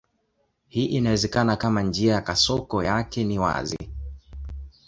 [0.67, 3.89] Hii inawezekana kama njia ya kasoko yake ni wazi.